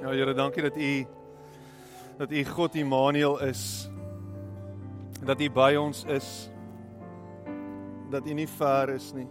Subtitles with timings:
[0.00, 1.06] Ja Here, dankie dat U
[2.16, 3.88] dat U God Immanuel is.
[5.24, 6.50] Dat U by ons is.
[8.10, 9.28] Dat U nie ver is nie.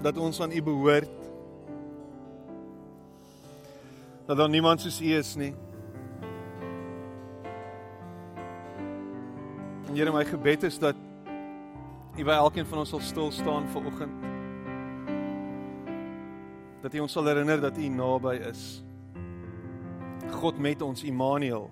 [0.00, 1.10] Dat ons aan U behoort.
[4.26, 5.54] Dat daar niemand soos U is nie.
[9.88, 10.96] En Here, my gebed is dat
[12.16, 14.31] U by elkeen van ons sal stil staan vir oggend
[16.82, 18.82] dat U ons sal herinner dat U naby is.
[20.30, 21.70] God met ons Immanuel.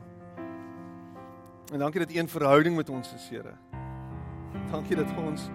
[1.73, 3.55] En dankie dat U 'n verhouding met ons is, Here.
[4.71, 5.51] Dankie dat ons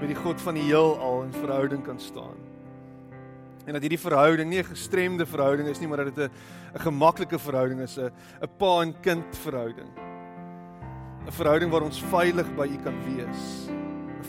[0.00, 2.36] met die God van die heelal in verhouding kan staan.
[3.64, 6.32] En dat hierdie verhouding nie 'n gestremde verhouding is nie, maar dat dit 'n
[6.74, 8.10] 'n gemaklike verhouding is, 'n
[8.42, 9.88] 'n pa en kind verhouding.
[11.26, 13.68] 'n Verhouding waar ons veilig by U kan wees.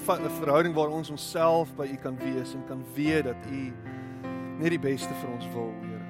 [0.08, 3.74] 'n Verhouding waar ons onsself by U kan wees en kan weet dat U
[4.60, 6.04] net die beste vir ons wil, Here.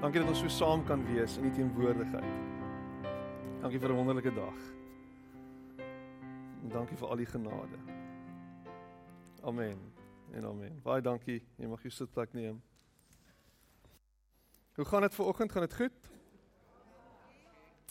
[0.00, 2.32] Dankie dat ons so saam kan wees in U teenwoordigheid.
[3.62, 4.58] Dankie vir 'n wonderlike dag.
[6.62, 7.78] En dankie vir al die genade.
[9.42, 9.92] Amen.
[10.32, 10.80] En amen.
[10.82, 11.42] Baie dankie.
[11.56, 12.62] Jy mag jou sitplek neem.
[14.74, 15.52] Hoe gaan dit ver oggend?
[15.52, 15.92] Gaan dit goed?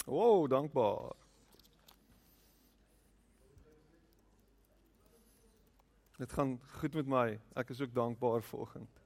[0.05, 1.24] Wow, dankbaar.
[6.17, 7.39] Dit gaan goed met my.
[7.59, 9.01] Ek is ook dankbaar vanoggend.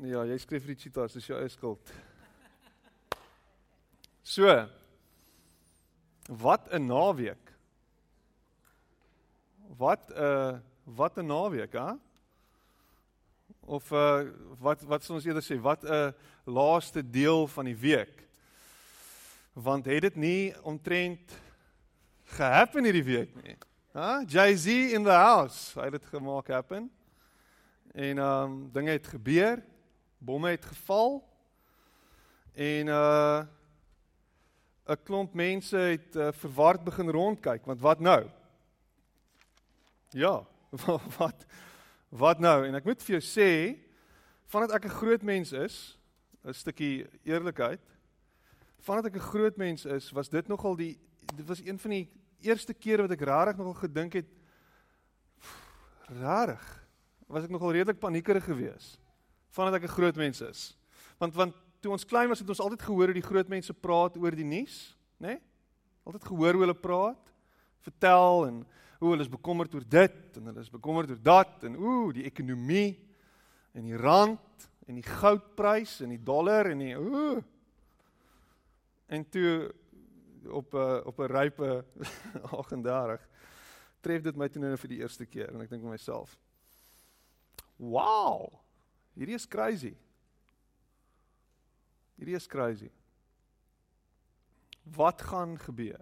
[0.00, 1.92] Ja, jy skryf vir die cheetahs, dis jou eie skuld.
[4.24, 4.48] So.
[6.32, 7.52] Wat 'n naweek.
[9.76, 11.92] Wat 'n uh, wat 'n naweek, hè?
[13.60, 18.26] Of uh wat wat sou ons eerder sê, wat 'n laaste deel van die week.
[19.52, 21.42] Want het dit nie omtrent
[22.32, 23.56] gehappen hierdie week nie.
[23.92, 24.22] Ha?
[24.26, 24.66] Jay-Z
[24.96, 25.72] in the house.
[25.76, 26.90] Hy het dit gemaak happen.
[27.92, 29.62] En ehm um, dinge het gebeur.
[30.18, 31.20] Bomme het geval.
[32.54, 33.42] En uh
[34.88, 38.26] 'n klomp mense het uh, verward begin rondkyk, want wat nou?
[40.10, 40.42] Ja,
[41.18, 41.46] wat
[42.08, 42.66] wat nou?
[42.66, 43.78] En ek moet vir jou sê,
[44.50, 45.98] vandat ek 'n groot mens is,
[46.44, 47.80] 'n stukkie eerlikheid,
[48.80, 50.98] vandat ek 'n groot mens is, was dit nogal die
[51.36, 52.08] dit was een van die
[52.42, 54.28] eerste keer wat ek rarig nogal gedink het
[56.20, 56.64] rarig
[57.32, 59.00] was ek nogal redelik paniekerig geweest
[59.52, 60.76] vandat ek 'n groot mens is.
[61.18, 64.16] Want want toe ons klein was het ons altyd gehoor hoe die groot mense praat
[64.16, 65.26] oor die nuus, né?
[65.26, 65.40] Nee?
[66.04, 67.32] Altyd gehoor hoe hulle praat,
[67.80, 68.66] vertel en
[68.98, 72.24] hoe hulle is bekommerd oor dit en hulle is bekommerd oor dat en ooh, die
[72.24, 72.98] ekonomie
[73.74, 77.42] en die rand en die goudprys en die dollar en die ooh.
[79.06, 79.72] En toe
[80.46, 81.84] op 'n uh, op 'n rype
[82.50, 83.28] 38
[84.00, 86.38] tref dit my toe nou vir die eerste keer en ek dink vir myself
[87.76, 88.62] wow
[89.14, 89.94] hierdie is crazy.
[92.16, 92.90] Hierdie is crazy.
[94.82, 96.00] Wat gaan gebeur?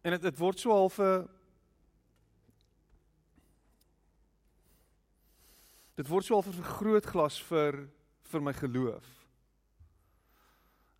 [0.00, 1.28] En dit dit word so half 'n
[5.94, 7.88] dit word so half 'n vergrootglas vir
[8.22, 9.15] vir my geloof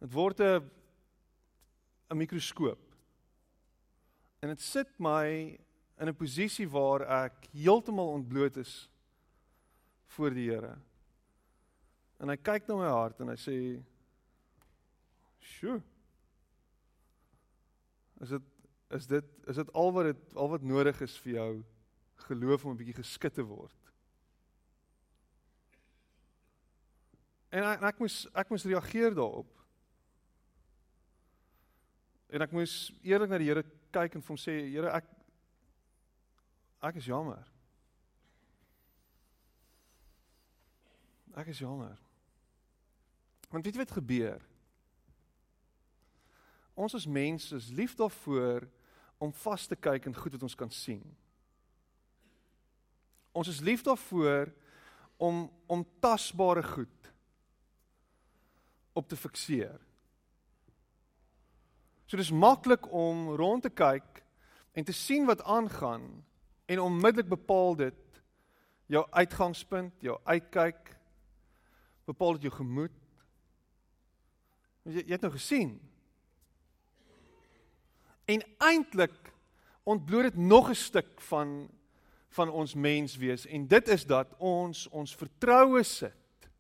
[0.01, 0.71] dit word 'n
[2.11, 2.83] 'n mikroskoop.
[4.41, 5.59] En dit sit my
[5.99, 8.91] in 'n posisie waar ek heeltemal ontbloot is
[10.07, 10.79] voor die Here.
[12.17, 13.57] En hy kyk na my hart en hy sê:
[15.41, 15.83] "Sjoe.
[18.21, 18.43] Is dit
[18.91, 21.65] is dit is dit al wat dit al wat nodig is vir jou
[22.29, 23.93] geloof om 'n bietjie geskit te word?"
[27.51, 29.56] En ek, ek moes ek moes reageer daarop.
[32.33, 32.75] En ek moes
[33.07, 33.63] eerlik na die Here
[33.95, 35.13] kyk en vir hom sê, Here, ek
[36.87, 37.47] ek is jammer.
[41.37, 41.97] Ek is jammer.
[43.51, 44.43] Want weet jy wat gebeur?
[46.77, 48.67] Ons as mense is lief daarvoor
[49.23, 51.05] om vas te kyk en goed wat ons kan sien.
[53.37, 54.53] Ons is lief daarvoor
[55.17, 57.11] om om tasbare goed
[58.97, 59.81] op te fikseer.
[62.07, 64.23] So dis maklik om rond te kyk
[64.77, 66.05] en te sien wat aangaan
[66.67, 68.03] en onmiddellik bepaal dit
[68.87, 70.93] jou uitgangspunt, jou uitkyk
[72.07, 72.95] bepaal dit jou gemoed.
[74.87, 75.73] Jy, jy het nou gesien.
[78.31, 79.33] En eintlik
[79.87, 81.71] ontbloot dit nog 'n stuk van
[82.37, 86.51] van ons menswees en dit is dat ons ons vertroue sit.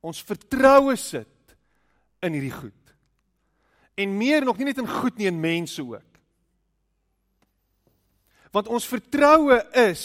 [0.00, 1.56] Ons vertroue sit
[2.20, 2.83] in hierdie goed.
[3.94, 6.10] En meer nog nie net in goed nie in mense ook.
[8.50, 10.02] Want ons vertroue is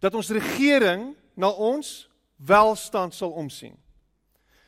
[0.00, 3.76] dat ons regering na ons welstand sal omsien.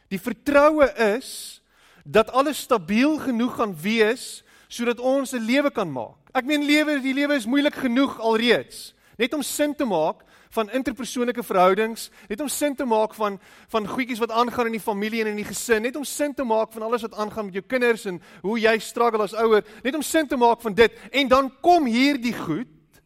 [0.08, 0.86] Die vertroue
[1.16, 1.60] is
[2.04, 6.18] dat alles stabiel genoeg gaan wees sodat ons 'n lewe kan maak.
[6.32, 8.94] Ek meen lewe, die lewe is moeilik genoeg alreeds.
[9.16, 13.40] Net om sin te maak van interpersoonlike verhoudings, net om sin te maak van
[13.72, 16.46] van goedjies wat aangaan in die familie en in die gesin, net om sin te
[16.46, 19.98] maak van alles wat aangaan met jou kinders en hoe jy struggle as ouer, net
[19.98, 23.00] om sin te maak van dit en dan kom hierdie goed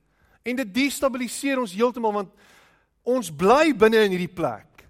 [0.45, 2.35] en dit destabiliseer ons heeltemal want
[3.09, 4.85] ons bly binne in hierdie plek.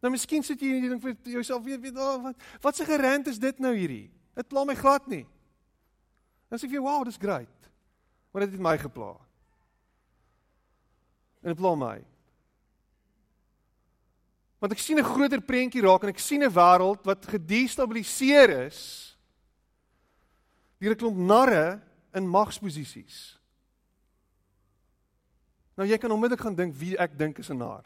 [0.00, 2.88] Nou miskien sit jy en jy dink vir jouself weet weet oh, wat wat se
[2.88, 4.08] gerend is dit nou hierdie?
[4.36, 5.26] Dit pla my glad nie.
[6.48, 7.59] Dan sê ek vir wow, dis great.
[8.30, 9.16] Maar dit het my gepla.
[11.40, 11.98] En dit pla my.
[14.60, 19.10] Want ek sien 'n groter prentjie raak en ek sien 'n wêreld wat gedestabiliseer is
[20.78, 21.80] deur 'n klomp narre
[22.12, 23.38] in magsposisies.
[25.76, 27.84] Nou jy kan onmiddellik gaan dink wie ek dink is 'n nar.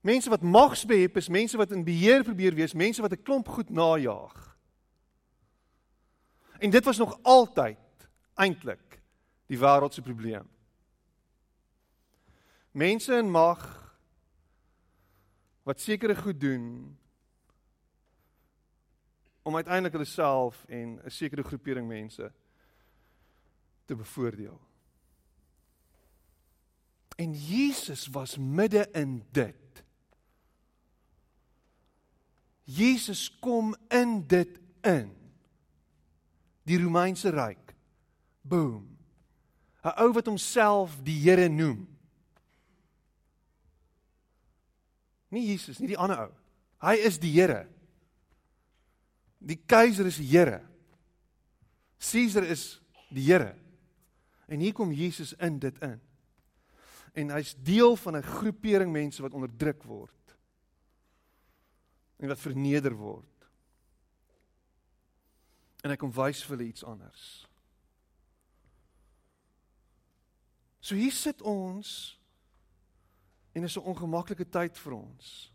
[0.00, 3.70] Mense wat magsbehep is, mense wat in beheer probeer wees, mense wat 'n klomp goed
[3.70, 4.49] najag.
[6.60, 7.78] En dit was nog altyd
[8.34, 9.00] eintlik
[9.48, 10.48] die wêreld se probleem.
[12.70, 13.64] Mense in mag
[15.62, 16.98] wat sekere goed doen
[19.42, 22.32] om uiteindelik hulle self en 'n sekere groepering mense
[23.84, 24.60] te bevoordeel.
[27.16, 29.84] En Jesus was midde in dit.
[32.62, 35.19] Jesus kom in dit in.
[36.70, 37.74] Die Romeinse ryk.
[38.46, 38.86] Boom.
[39.82, 41.88] 'n Ou wat homself die Here noem.
[45.30, 46.32] Nie Jesus, nie die ander ou.
[46.84, 47.64] Hy is die Here.
[49.40, 50.60] Die keiser is die Here.
[52.00, 53.54] Caesar is die Here.
[54.50, 55.98] En hier kom Jesus in dit in.
[57.14, 60.36] En hy's deel van 'n groepering mense wat onderdruk word
[62.20, 63.29] en wat verneder word.
[65.82, 67.28] En hy kom wys vir hulle iets anders.
[70.80, 72.18] So hier sit ons
[73.52, 75.52] en is 'n ongemaklike tyd vir ons.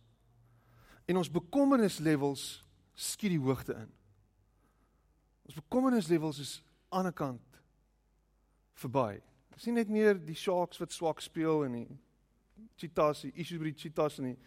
[1.06, 2.64] En ons bekommernis levels
[2.94, 3.92] skiet die hoogte in.
[5.46, 7.62] Ons bekommernis levels is aan die kant
[8.74, 9.22] verby.
[9.50, 12.00] Dit is nie net meer die Sharks wat swak speel en die
[12.76, 14.38] Cheetahs, die issues by die Cheetahs en die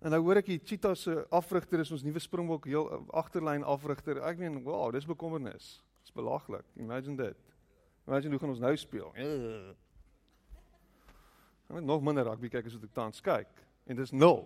[0.00, 2.86] En nou hoor ek die Cheetahs se afrigter is ons nuwe Springbok heel
[3.18, 4.22] agterlyn afrigter.
[4.28, 5.82] Ek meen, wow, dis bekommernis.
[6.06, 6.66] Dis belaglik.
[6.78, 7.38] Imagine dit.
[8.06, 9.10] Imagine hoe gaan ons nou speel?
[11.68, 13.50] Ek moet nog minder rugby kyk as wat ek tans kyk.
[13.90, 14.40] En dis 0.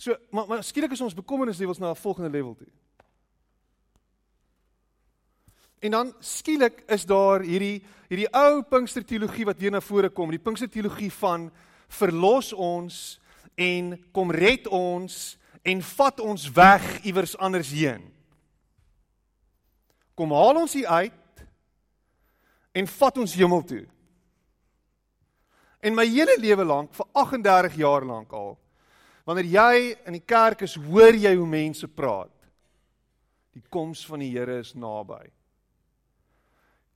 [0.00, 2.72] So, maar maar skielik is ons bekommernis levels na 'n volgende level toe.
[5.80, 10.30] En dan skielik is daar hierdie hierdie ou Pinkster teologie wat weer na vore kom,
[10.30, 11.50] die Pinkster teologie van
[11.90, 13.20] verlos ons
[13.60, 15.16] en kom red ons
[15.62, 18.04] en vat ons weg iewers anders heen.
[20.16, 21.44] Kom haal ons hier uit
[22.76, 23.84] en vat ons hemel toe.
[25.80, 28.56] En my hele lewe lank vir 38 jaar lank al
[29.28, 29.74] wanneer jy
[30.08, 32.32] in die kerk is, hoor jy hoe mense praat.
[33.54, 35.20] Die koms van die Here is naby.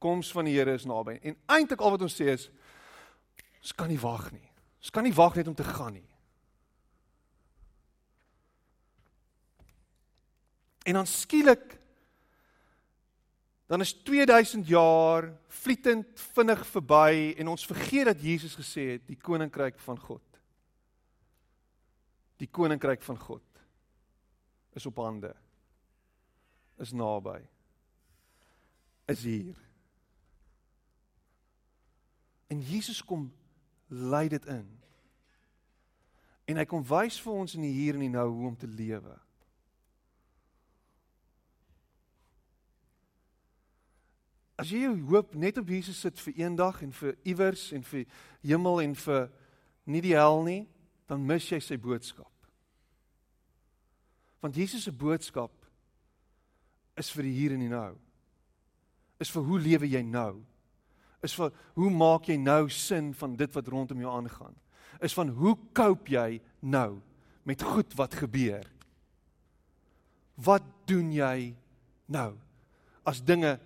[0.03, 1.19] Koms van die Here is naby.
[1.23, 2.49] En eintlik al wat ons sê is
[3.61, 4.54] ons kan nie wag nie.
[4.85, 6.09] Ons kan nie wag net om te gaan nie.
[10.85, 11.79] En dan skielik
[13.67, 19.17] dan is 2000 jaar vlietend vinnig verby en ons vergeet dat Jesus gesê het die
[19.17, 20.41] koninkryk van God.
[22.37, 23.65] Die koninkryk van God
[24.77, 25.33] is op hande.
[26.77, 27.39] Is naby.
[29.09, 29.57] Is hier.
[32.53, 33.33] En Jesus kom
[33.89, 34.67] lei dit in.
[36.45, 38.69] En hy kom wys vir ons in die hier en die nou hoe om te
[38.69, 39.15] lewe.
[44.61, 48.05] As jy jou hoop net op Jesus sit vir eendag en vir iewers en vir
[48.45, 49.27] hemel en vir
[49.91, 50.63] nie die hel nie,
[51.11, 52.31] dan mis jy sy boodskap.
[54.45, 55.53] Want Jesus se boodskap
[57.01, 57.95] is vir die hier en die nou.
[59.21, 60.45] Is vir hoe lewe jy nou?
[61.25, 64.55] Is van hoe maak jy nou sin van dit wat rondom jou aangaan?
[65.03, 67.01] Is van hoe koop jy nou
[67.49, 68.65] met goed wat gebeur?
[70.45, 71.55] Wat doen jy
[72.13, 72.33] nou
[73.07, 73.57] as dinge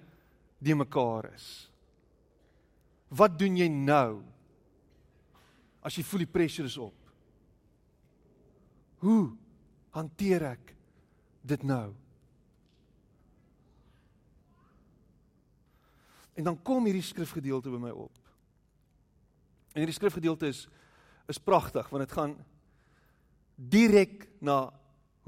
[0.63, 1.69] die mekaar is?
[3.09, 4.21] Wat doen jy nou
[5.83, 6.95] as jy voel die pressure is op?
[9.03, 9.31] Hoe
[9.95, 10.75] hanteer ek
[11.49, 11.95] dit nou?
[16.39, 18.15] En dan kom hierdie skrifgedeelte by my op.
[19.75, 20.67] En hierdie skrifgedeelte is
[21.29, 22.31] is pragtig want dit gaan
[23.59, 24.71] direk na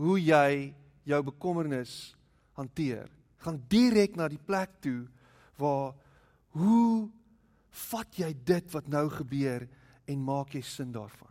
[0.01, 0.71] hoe jy
[1.05, 2.15] jou bekommernis
[2.57, 3.11] hanteer.
[3.45, 5.03] Gaan direk na die plek toe
[5.61, 5.93] waar
[6.57, 7.11] hoe
[7.91, 9.67] vat jy dit wat nou gebeur
[10.09, 11.29] en maak jy sin daarvan?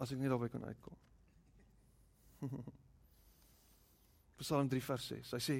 [0.00, 0.96] As ek net daarby kan uitkom.
[4.42, 5.32] Psalm 3 vers 6.
[5.36, 5.56] Hy sê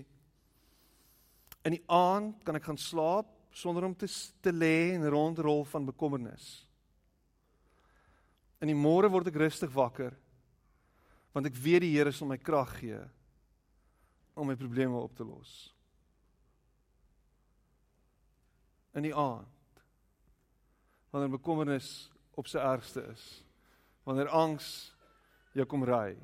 [1.63, 4.09] in die aand kan ek gaan slaap sonder om te
[4.43, 6.47] te lê en rondrol van bekommernis.
[8.63, 10.15] In die môre word ek rustig wakker
[11.33, 13.01] want ek weet die Here sal my krag gee
[14.37, 15.53] om my probleme op te los.
[18.97, 19.49] In die aand
[21.13, 22.11] wanneer bekommernis
[22.41, 23.23] op sy ergste is,
[24.09, 24.67] wanneer angs
[25.53, 26.17] jou kom ry,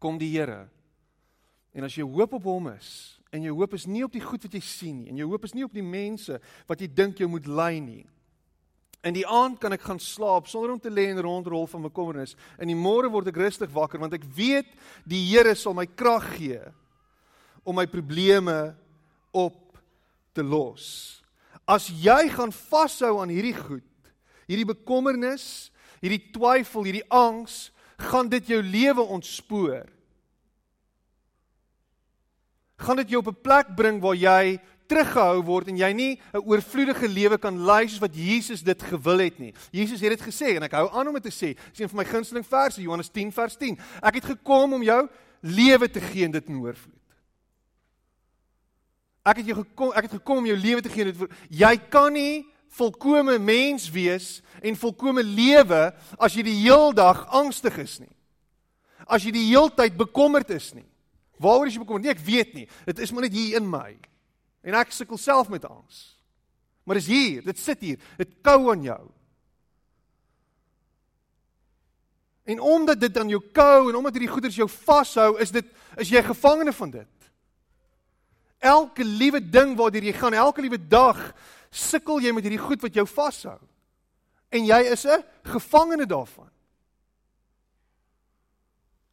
[0.00, 0.66] kom die Here
[1.76, 4.46] En as jy hoop op hom is en jou hoop is nie op die goed
[4.46, 7.20] wat jy sien nie en jou hoop is nie op die mense wat jy dink
[7.20, 8.06] jou moet lei nie.
[9.06, 12.34] In die aand kan ek gaan slaap sonder om te lê en rondrol van bekommernis.
[12.58, 14.70] In die môre word ek rustig wakker want ek weet
[15.06, 16.62] die Here sal my krag gee
[17.68, 18.72] om my probleme
[19.36, 19.76] op
[20.34, 21.20] te los.
[21.68, 23.84] As jy gaan vashou aan hierdie goed,
[24.48, 25.68] hierdie bekommernis,
[26.00, 27.68] hierdie twyfel, hierdie angs,
[28.08, 29.84] gaan dit jou lewe ontspoor
[32.78, 36.42] gaan dit jou op 'n plek bring waar jy teruggehou word en jy nie 'n
[36.44, 39.54] oorvloedige lewe kan lei soos wat Jesus dit gewil het nie.
[39.70, 41.56] Jesus het dit gesê en ek hou aan om dit te sê.
[41.70, 43.78] Dis een van my gunsteling verse, Johannes 10 vers 10.
[44.02, 45.08] Ek het gekom om jou
[45.40, 46.94] lewe te gee en dit in oorvloed.
[49.24, 51.76] Ek het jou gekom ek het gekom om jou lewe te gee en dit jy
[51.90, 58.16] kan nie volkomme mens wees en volkomme lewe as jy die heeldag angstig is nie.
[59.06, 60.87] As jy die heeltyd bekommerd is nie.
[61.38, 62.04] Waaroor is jy bekommerd?
[62.04, 62.66] Nee, ek weet nie.
[62.88, 63.92] Dit is maar net hier in my.
[64.66, 66.00] En ek sukkel self met angs.
[66.84, 68.02] Maar dis hier, dit sit hier.
[68.18, 69.02] Dit kou aan jou.
[72.48, 75.66] En omdat dit aan jou kou en omdat hierdie goeders jou vashou, is dit
[76.00, 77.30] is jy gevangene van dit.
[78.58, 81.20] Elke liewe ding waartoe jy gaan, elke liewe dag
[81.70, 83.58] sukkel jy met hierdie goed wat jou vashou.
[84.48, 86.48] En jy is 'n gevangene daarvan.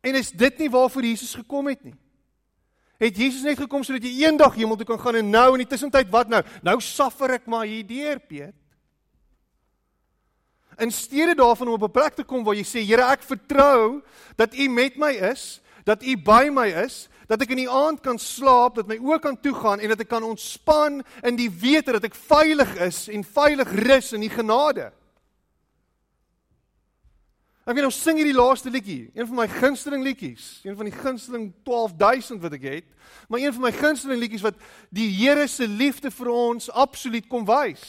[0.01, 1.95] En is dit nie waarvoor Jesus gekom het nie?
[2.97, 5.71] Het Jesus net gekom sodat jy eendag hemel toe kan gaan en nou in die
[5.71, 6.41] tussentyd wat nou?
[6.63, 8.55] Nou suffer ek maar hier deur, Piet.
[10.79, 14.01] In steede daarvan om op 'n plek te kom waar jy sê, Here, ek vertrou
[14.35, 18.01] dat U met my is, dat U by my is, dat ek in die aand
[18.01, 21.91] kan slaap, dat my oë kan toegaan en dat ek kan ontspan in die wete
[21.91, 24.91] dat ek veilig is en veilig rus in die genade.
[27.65, 30.93] Ek weet ons sing hierdie laaste liedjie, een van my gunsteling liedjies, een van die
[30.93, 32.91] gunsteling 12000 wat ek het,
[33.25, 34.59] maar een van my gunsteling liedjies wat
[34.93, 37.85] die Here se liefde vir ons absoluut kom wys.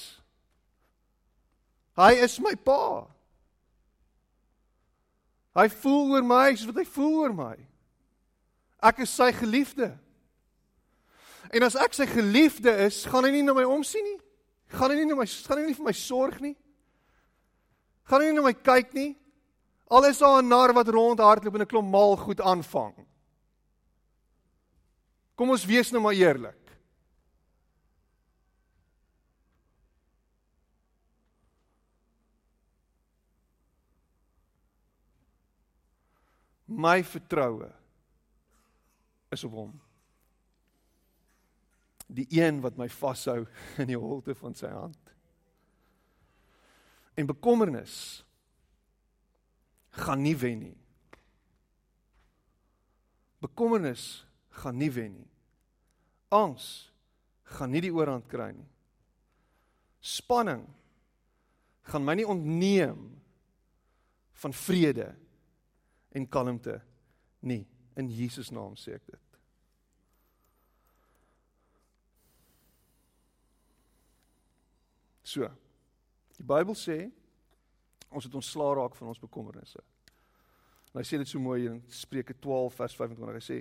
[2.00, 3.04] Hy is my pa.
[5.56, 7.54] Hy voel oor my soos wat hy voel oor my.
[8.84, 9.90] Ek is sy geliefde.
[11.52, 14.18] En as ek sy geliefde is, gaan hy nie na my omsien nie.
[14.72, 16.56] Gaan hy nie na my gaan hy nie vir my sorg nie.
[18.08, 19.12] Gaan hy nie na my kyk nie.
[19.86, 23.06] Al is daar 'n nar wat rondhardloop en 'n klomp mal goed aanvang.
[25.34, 26.66] Kom ons wees nou maar eerlik.
[36.64, 37.70] My vertroue
[39.28, 39.80] is op hom.
[42.06, 43.46] Die een wat my vashou
[43.82, 44.98] in die holte van sy hand.
[47.14, 48.25] En bekommernis
[49.96, 50.76] gaan nie wen nie.
[53.40, 54.24] Bekommernis
[54.60, 55.28] gaan nie wen nie.
[56.34, 56.90] Angs
[57.56, 58.68] gaan nie die oorhand kry nie.
[60.00, 60.66] Spanning
[61.86, 63.06] gaan my nie ontneem
[64.42, 65.12] van vrede
[66.16, 66.80] en kalmte
[67.40, 67.64] nie.
[67.96, 69.22] In Jesus naam sê ek dit.
[75.26, 75.48] So.
[76.36, 77.06] Die Bybel sê
[78.10, 79.82] Ons het ontslaa raak van ons bekommernisse.
[80.92, 83.34] En hy sê dit so mooi in Spreuke 12 vers 25.
[83.36, 83.58] Hy sê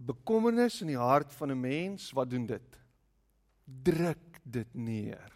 [0.00, 2.78] bekommernis in die hart van 'n mens, wat doen dit?
[3.64, 5.30] Druk dit neer.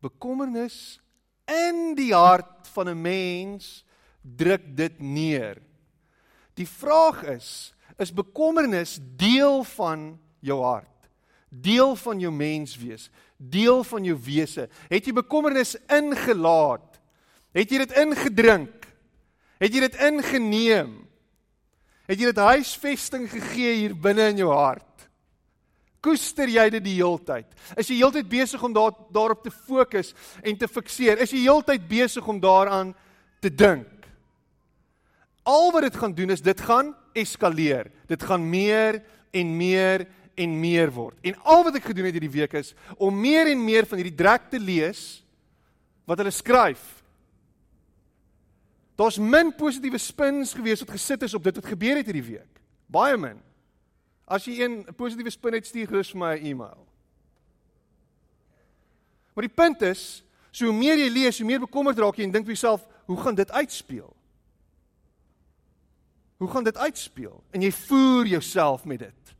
[0.00, 1.00] Bekommernis
[1.48, 3.84] in die hart van 'n mens
[4.22, 5.60] druk dit neer.
[6.54, 10.93] Die vraag is, is bekommernis deel van jou hart?
[11.62, 14.68] Deel van jou mens wees, deel van jou wese.
[14.90, 17.00] Het jy bekommernis ingelaat?
[17.54, 18.88] Het jy dit ingedrink?
[19.62, 20.94] Het jy dit ingeneem?
[22.08, 25.06] Het jy dit huisvesting gegee hier binne in jou hart?
[26.04, 27.46] Koester jy dit die heeltyd?
[27.80, 31.22] Is jy heeltyd besig om daar daarop te fokus en te fikseer?
[31.24, 32.92] Is jy heeltyd besig om daaraan
[33.40, 33.88] te dink?
[35.44, 37.88] Al wat dit gaan doen is dit gaan eskaleer.
[38.08, 39.00] Dit gaan meer
[39.32, 41.18] en meer en meer word.
[41.22, 44.18] En al wat ek gedoen het hierdie week is om meer en meer van hierdie
[44.18, 45.24] drek te lees
[46.08, 46.82] wat hulle skryf.
[48.98, 52.60] Daar's min positiewe spins gewees wat gesit is op dit wat gebeur het hierdie week.
[52.86, 53.40] Baie min.
[54.24, 56.86] As jy een positiewe spin het stuur gerus vir my 'n e-mail.
[59.34, 62.30] Maar die punt is, so hoe meer jy lees, hoe meer bekommerd raak jy en
[62.30, 64.16] dink vir jouself, hoe gaan dit uitspeel?
[66.36, 67.42] Hoe gaan dit uitspeel?
[67.50, 69.34] En jy voer jouself met dit.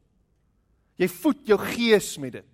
[1.01, 2.51] Jy voed jou gees met dit.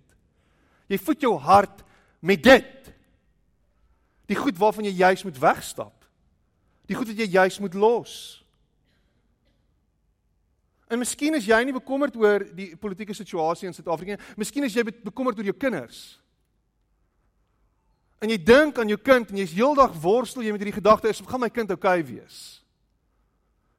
[0.91, 1.83] Jy voed jou hart
[2.19, 2.91] met dit.
[4.31, 6.07] Die goed waarvan jy juis moet wegstap.
[6.89, 8.15] Die goed wat jy juis moet los.
[10.91, 14.31] En miskien is jy nie bekommerd oor die politieke situasie in Suid-Afrika nie.
[14.41, 16.01] Miskien is jy bekommerd oor jou kinders.
[18.21, 21.23] En jy dink aan jou kind en jy's heeldag worstel jy met hierdie gedagte is,
[21.25, 22.41] gaan my kind oukei okay wees?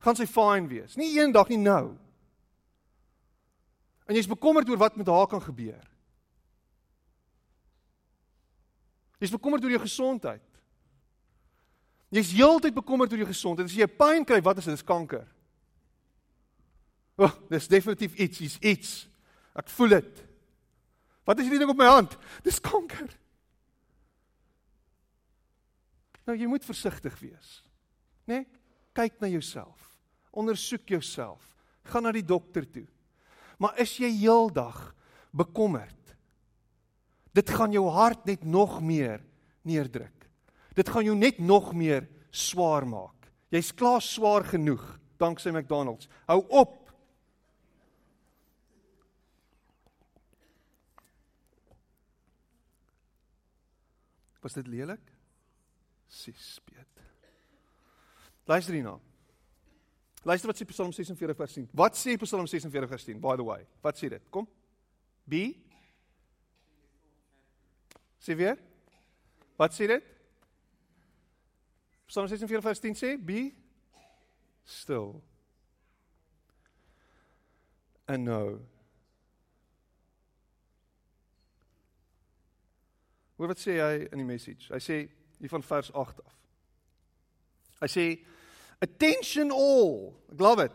[0.02, 0.96] Gaan sy fyn wees?
[0.98, 1.92] Nie eendag nie nou.
[4.12, 5.80] En jy's bekommerd oor wat met haar kan gebeur.
[9.16, 10.44] Jy's bekommerd oor jou gesondheid.
[12.12, 13.70] Jy's heeltyd bekommerd oor jou gesondheid.
[13.70, 14.76] As jy pyn kry, wat is dit?
[14.76, 15.24] Dis kanker.
[17.16, 18.92] Oh, dis definitief iets, iets, iets.
[19.56, 20.22] Ek voel dit.
[21.24, 22.20] Wat is hierdie ding op my hand?
[22.44, 23.08] Dis kanker.
[26.28, 27.60] Nou jy moet versigtig wees.
[28.28, 28.42] Né?
[28.42, 28.48] Nee?
[28.92, 29.88] Kyk na jouself.
[30.36, 31.54] Ondersoek jouself.
[31.88, 32.84] Gaan na die dokter toe.
[33.62, 34.90] Maar is jy heeldag
[35.30, 36.16] bekommerd?
[37.32, 39.22] Dit gaan jou hart net nog meer
[39.62, 40.26] neerdruk.
[40.74, 43.30] Dit gaan jou net nog meer swaar maak.
[43.52, 44.82] Jy's klaar swaar genoeg
[45.22, 46.08] danksy McDonald's.
[46.26, 46.80] Hou op.
[54.42, 55.12] Was dit lelik?
[56.10, 57.06] Sis, Piet.
[58.50, 58.98] Luister hierna.
[60.24, 61.68] Luister wat sê Psalm 46 vers 10.
[61.72, 63.20] Wat sê Psalm 46 vers 10?
[63.20, 64.30] By the way, wat sê dit?
[64.30, 64.46] Kom.
[65.26, 65.54] Be
[68.22, 68.58] Sê weer?
[69.58, 70.04] Wat sê dit?
[72.06, 73.50] Psalm 46 vers 10 sê be
[74.64, 75.22] still.
[78.06, 78.60] And know.
[83.36, 84.70] Hoor wat sê hy in die message?
[84.70, 84.98] Hy sê
[85.40, 86.38] hier van vers 8 af.
[87.82, 88.06] Hy sê
[88.82, 90.14] Attention all.
[90.32, 90.72] Ek love it.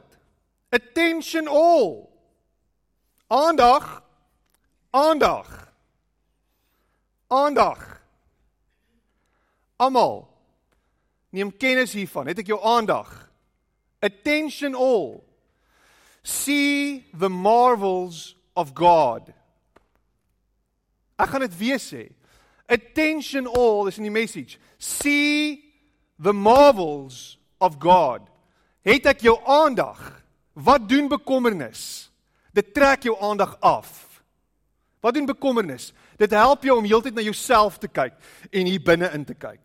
[0.72, 2.10] Attention all.
[3.30, 4.02] Aandag.
[4.94, 5.74] Aandag.
[7.28, 8.02] Aandag.
[9.76, 10.28] Almal.
[11.30, 12.28] Neem kennis hiervan.
[12.32, 13.12] Het ek jou aandag?
[14.00, 15.24] Attention all.
[16.24, 19.28] See the marvels of God.
[21.20, 22.08] Ek gaan dit weer sê.
[22.72, 24.58] Attention all is in die message.
[24.78, 25.74] See
[26.20, 28.26] the marvels of God.
[28.88, 30.00] Het ek jou aandag?
[30.58, 32.10] Wat doen bekommernis?
[32.56, 34.22] Dit trek jou aandag af.
[35.04, 35.92] Wat doen bekommernis?
[36.18, 38.16] Dit help jou om heeltyd na jouself te kyk
[38.50, 39.62] en hier binne in te kyk.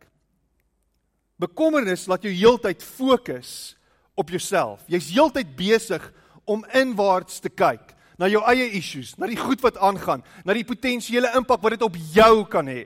[1.40, 3.74] Bekommernis laat jou heeltyd fokus
[4.14, 4.85] op jouself.
[4.87, 6.05] Jy's heeltyd besig
[6.44, 10.66] om inwaarts te kyk na jou eie issues, na die goed wat aangaan, na die
[10.66, 12.85] potensiële impak wat dit op jou kan hê.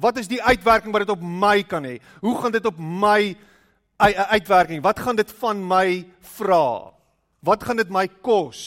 [0.00, 1.98] Wat is die uitwerking wat dit op my kan hê?
[2.22, 3.34] Hoe gaan dit op my
[4.02, 4.82] uitwerking.
[4.82, 6.02] Wat gaan dit van my
[6.36, 6.92] vra?
[7.42, 8.62] Wat gaan dit my kos?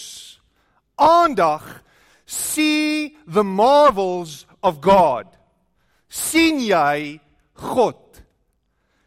[0.95, 1.83] Aandag
[2.25, 5.25] see the marvels of God.
[6.07, 7.19] sien jy
[7.53, 8.01] God?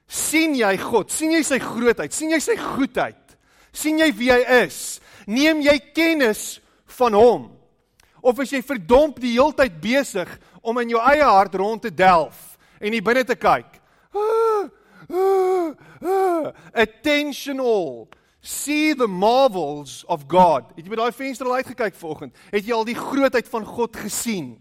[0.07, 1.11] sien jy God?
[1.11, 2.13] sien jy sy grootheid?
[2.13, 3.37] sien jy sy goedheid?
[3.73, 4.99] sien jy wie hy is?
[5.27, 6.61] Neem jy kennis
[6.99, 7.49] van hom?
[8.21, 10.31] Of is jy verdomp die heeltyd besig
[10.63, 13.79] om in jou eie hart rond te delf en hier binne te kyk?
[14.15, 14.48] Ah,
[16.75, 18.09] Attention all.
[18.41, 20.71] See the marvels of God.
[20.77, 22.37] Het jy by daai venster al uitgekyk vanoggend?
[22.53, 24.55] Het jy al die grootheid van God gesien?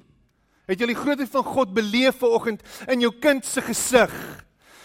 [0.68, 4.14] Het jy die grootheid van God beleef vanoggend in jou kind se gesig?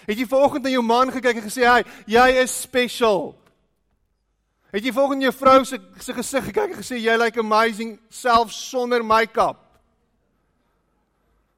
[0.06, 3.34] Het jy vanoggend na jou man gekyk en gesê, "Hy, jy is special."
[4.72, 7.98] Het jy vanoggend jou vrou se se gesig gekyk en gesê, "Jy lyk like amazing
[8.08, 9.56] selfs sonder make-up."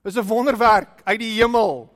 [0.02, 1.93] Dis 'n wonderwerk uit die hemel.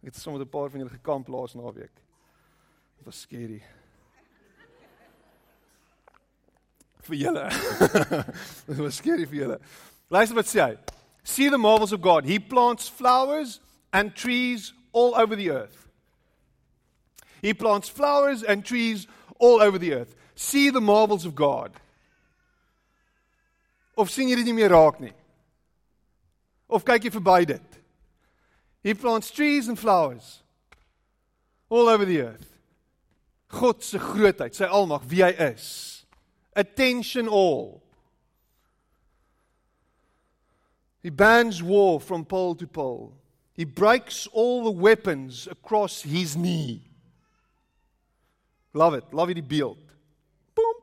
[0.00, 1.94] Ek het sommer met 'n paar van julle gekamp laas naweek.
[2.96, 3.62] Dit was skerry.
[7.10, 7.48] vir julle.
[8.66, 9.58] Dit was skerry vir julle.
[10.10, 10.76] Luister wat sê hy.
[11.22, 12.24] See the marvels of God.
[12.24, 13.60] He plants flowers
[13.92, 15.88] and trees all over the earth.
[17.42, 19.06] He plants flowers and trees
[19.38, 20.14] all over the earth.
[20.34, 21.72] See the marvels of God.
[23.96, 25.12] Of sien jy dit nie meer raak nie?
[26.70, 27.69] Of kyk jy verby dit?
[28.82, 30.42] He plants trees and flowers
[31.68, 32.46] all over the earth.
[33.48, 36.04] God se grootheid, sy almag, wie hy is.
[36.56, 37.82] Attention all.
[41.02, 43.14] He bans war from pole to pole.
[43.54, 46.82] He breaks all the weapons across his knee.
[48.72, 49.04] Love it.
[49.12, 49.82] Love die beeld.
[50.54, 50.82] Boom.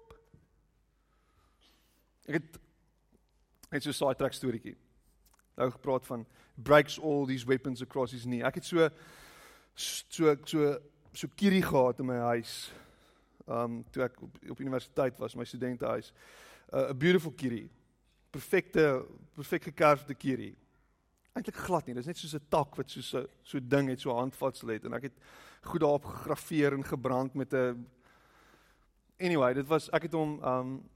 [2.27, 2.59] Ek het
[3.71, 4.75] het so 'n side track storieetjie.
[5.55, 6.25] Nou gepraat van
[6.57, 8.43] breaks all these weapons across his knee.
[8.43, 8.89] Ek het so
[9.73, 10.77] so so
[11.13, 12.71] so kierie gehad in my huis.
[13.47, 16.13] Um toe ek op, op universiteit was, my studentehuis.
[16.73, 17.69] uh, beautiful kierie.
[18.31, 20.55] Perfekte perfek gekerfde kierie.
[21.37, 21.95] Eintlik glad nie.
[21.95, 24.85] Dit is net soos 'n tak wat so so so ding het so handvatsel het
[24.85, 25.17] en ek het
[25.61, 27.87] goed daarop gegraveer en gebrand met 'n
[29.19, 30.89] Anyway, dit was ek het hom um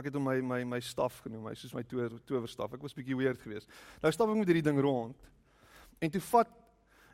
[0.00, 2.76] ek het hom my my my staf genoem, hy soos my tower towerstaf.
[2.76, 3.70] Ek was bietjie weird geweest.
[4.02, 5.28] Nou stap ek met hierdie ding rond.
[6.02, 6.52] En toe vat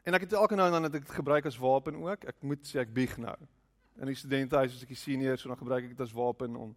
[0.02, 2.26] en ek het elke nou en dan dit gebruik as wapen ook.
[2.26, 3.36] Ek moet sê ek bieg nou.
[4.00, 6.74] In die studentehuis as ek die senior, so dan gebruik ek dit as wapen om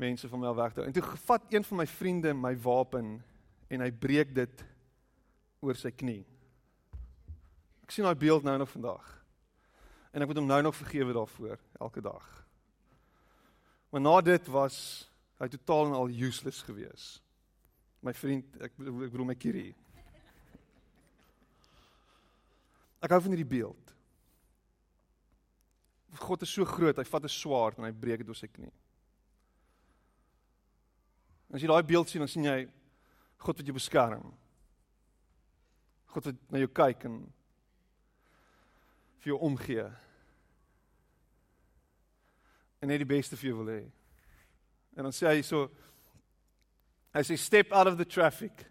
[0.00, 0.88] mense van my af weg te hou.
[0.88, 3.18] En toe vat een van my vriende my wapen
[3.68, 4.64] en hy breek dit
[5.60, 6.22] oor sy knie.
[7.84, 9.04] Ek sien daai beeld nou nog vandag.
[10.14, 12.24] En ek moet hom nou nog vergewe daarvoor elke dag.
[13.90, 15.09] Maar na dit was
[15.40, 17.20] hy totaal en al useless gewees.
[18.04, 19.70] My vriend, ek ek bedoel my Kiri.
[23.00, 23.94] Ek hou van hierdie beeld.
[26.20, 28.72] God is so groot, hy vat 'n swaard en hy breek dit oor sy knie.
[31.52, 32.68] As jy daai beeld sien, dan sien jy
[33.38, 34.34] God wat jou beskerm.
[36.12, 37.32] God wat na jou kyk en
[39.20, 39.86] vir jou omgee.
[42.80, 43.82] En net die beste vir jou wil hê.
[45.00, 45.64] En dan sê hy so
[47.16, 48.66] hy sê step out of the traffic.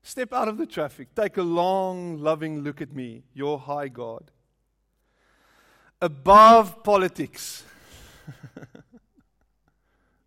[0.00, 1.12] Step out of the traffic.
[1.14, 4.30] Take a long loving look at me, your high God.
[6.00, 7.64] Above politics.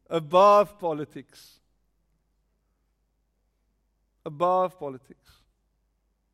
[0.10, 1.62] Above politics.
[4.26, 5.40] Above politics.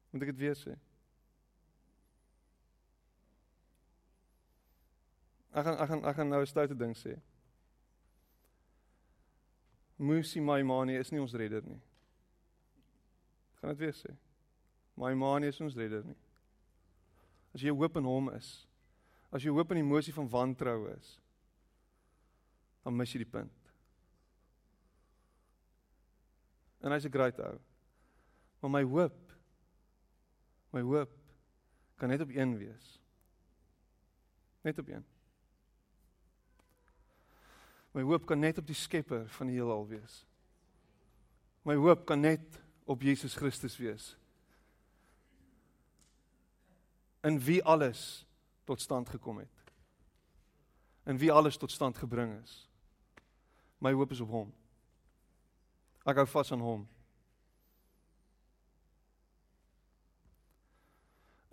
[0.10, 0.74] Moet ek dit weer sê?
[5.54, 7.14] Ek gaan ek gaan ek gaan nou 'n stoute ding sê.
[9.98, 11.80] Musi Maimani is nie ons redder nie.
[13.54, 14.14] Ek gaan dit weer sê.
[15.00, 16.18] Maimani is ons redder nie.
[17.54, 18.54] As jy hoop in hom is,
[19.34, 21.18] as jy hoop in die emosie van wantrou is,
[22.84, 23.70] dan mis jy die punt.
[26.84, 27.60] En hy's 'n great ou.
[28.62, 29.20] Maar my hoop
[30.74, 31.12] my hoop
[31.98, 33.00] kan net op een wees.
[34.62, 35.06] Net op een.
[37.94, 40.24] My hoop kan net op die Skepper van die heelal wees.
[41.64, 44.16] My hoop kan net op Jesus Christus wees.
[47.24, 48.26] In wie alles
[48.64, 49.62] tot stand gekom het.
[51.06, 52.70] In wie alles tot stand gebring is.
[53.78, 54.52] My hoop is op hom.
[56.04, 56.84] Ek hou vas aan hom.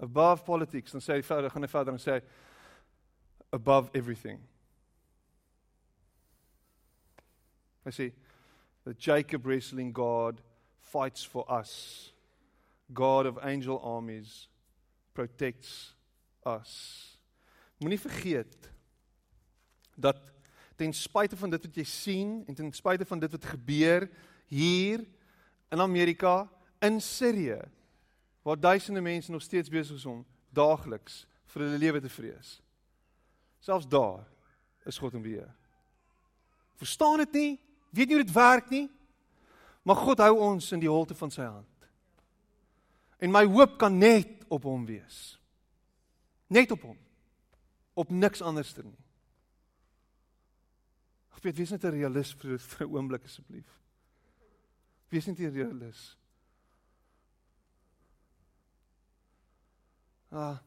[0.01, 2.17] Above politics, dan sê hy verder, gaan hy verder en sê
[3.53, 4.41] above everything.
[7.87, 8.13] I say,
[8.85, 10.41] the Jacob wrestling God
[10.81, 12.13] fights for us.
[12.93, 14.49] God of angel armies
[15.15, 15.95] protects
[16.47, 17.07] us.
[17.79, 18.71] Moenie vergeet
[19.97, 20.19] dat
[20.77, 24.09] ten spyte van dit wat jy sien en ten spyte van dit wat gebeur
[24.51, 25.05] hier
[25.71, 26.49] in Amerika,
[26.81, 27.61] in Sirië,
[28.43, 32.59] waar duisende mense nog steeds besig is om daagliks vir hulle lewe te vrees.
[33.61, 34.25] Selfs daar
[34.89, 35.51] is God in beheer.
[36.81, 37.53] Verstaan dit nie?
[37.91, 38.87] Weet nie hoe dit werk nie.
[39.83, 41.67] Maar God hou ons in die holte van sy hand.
[43.21, 45.39] En my hoop kan net op hom wees.
[46.47, 46.99] Net op hom.
[47.95, 48.97] Op niks anders nie.
[51.37, 53.69] Ek weet wees net 'n realist vir vir 'n oomblik asseblief.
[55.09, 56.17] Wees net 'n realist.
[60.31, 60.59] Ah.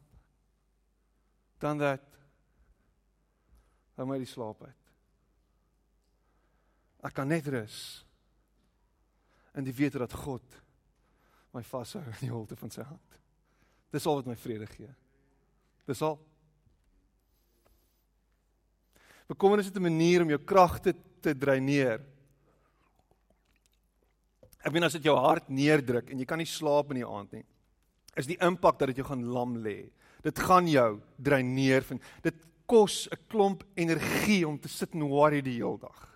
[1.60, 2.02] Dan dat
[3.96, 4.83] hou my die slaap uit.
[7.04, 7.78] Ek kan net rus
[9.54, 10.60] in die wete dat God
[11.54, 13.20] my vashou in die holte van sy hand.
[13.94, 14.90] Dis al wat my vrede gee.
[15.86, 16.18] Dis al.
[19.30, 22.02] Bekommernis is 'n manier om jou kragte te dreineer.
[24.64, 27.32] Ek bedoel as dit jou hart neerdruk en jy kan nie slaap in die aand
[27.34, 27.46] nie.
[28.16, 29.92] Is die impak dat dit jou gaan lam lê.
[30.24, 32.36] Dit gaan jou dreineer van dit
[32.66, 36.13] kos 'n klomp energie om te sit en worry die hele dag.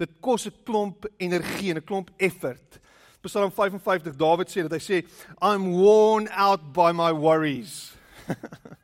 [0.00, 2.80] Dit kos 'n klomp energie en 'n klomp effort.
[3.20, 5.04] Psalm 55 Dawid sê dat hy sê
[5.42, 7.92] I'm worn out by my worries.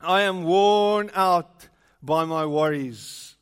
[0.00, 1.68] I am worn out
[2.00, 3.36] by my worries.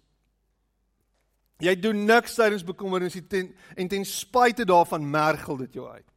[1.61, 6.13] Jy doen niks tydens bekommernis ten, en ten spyte daarvan mergel dit jou uit.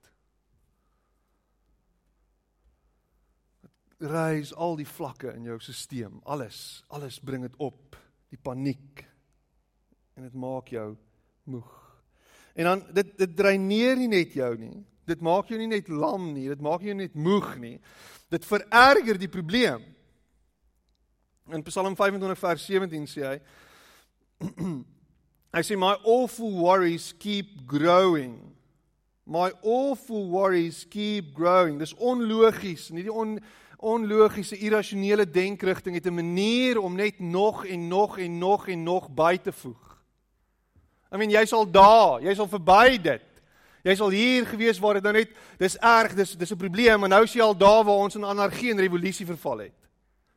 [3.99, 7.98] Reis al die vlakke in jou stelsel, alles, alles bring dit op,
[8.29, 9.03] die paniek.
[10.17, 10.93] En dit maak jou
[11.49, 11.75] moeg.
[12.59, 14.83] En dan dit dit dreineer nie net jou nie.
[15.09, 17.77] Dit maak jou nie net lam nie, dit maak jou net moeg nie.
[18.29, 19.81] Dit vererger die probleem.
[21.49, 23.39] In Psalm 25 vers 17 sê hy
[25.49, 28.35] Hy sê my awful worries keep growing.
[29.25, 31.79] My awful worries keep growing.
[31.81, 33.39] Dis onlogies, nie die on
[33.79, 39.09] onlogiese irrasionele denkrigting het 'n manier om net nog en nog en nog en nog
[39.09, 39.97] by te voeg.
[41.13, 43.21] I mean jy's al daar, jy's al verby dit.
[43.83, 47.09] Jy's al hier gewees waar dit nou net dis erg, dis dis 'n probleem, maar
[47.09, 49.77] nou is jy al daar waar ons in anargie en revolusie verval het.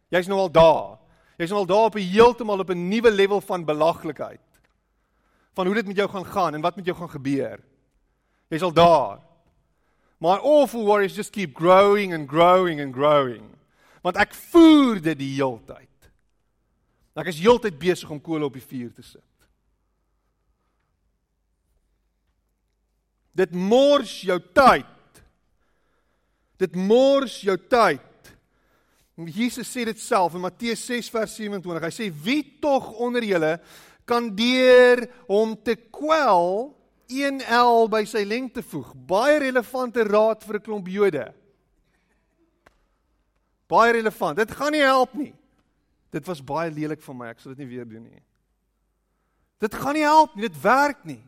[0.09, 0.99] Jy's nou al daar.
[1.37, 4.41] Jy's nou al daar op 'n heeltemal op 'n nuwe level van belaglikheid.
[5.55, 7.61] Van hoe dit met jou gaan gaan en wat met jou gaan gebeur.
[8.49, 9.32] Jy's al daar.
[10.23, 13.43] My awful worries just keep growing and growing and growing.
[14.05, 15.89] Want ek voer dit die heeltyd.
[17.19, 19.49] Ek is heeltyd besig om kolle op die vuur te sit.
[23.35, 25.23] Dit mors jou tyd.
[26.63, 28.31] Dit mors jou tyd.
[29.27, 31.83] Jesus sê dit self in Matteus 6 vers 27.
[31.83, 33.57] Hy sê wie tog onder julle
[34.07, 36.71] kan deur hom te kwel
[37.13, 38.93] 1L by sy lengte voeg.
[38.95, 41.33] Baie relevante raad vir 'n klomp Jode.
[43.73, 44.37] Baie relevant.
[44.37, 45.35] Dit gaan nie help nie.
[46.13, 47.31] Dit was baie lelik van my.
[47.33, 48.23] Ek sal dit nie weer doen nie.
[49.59, 50.49] Dit gaan nie help nie.
[50.49, 51.23] Dit werk nie.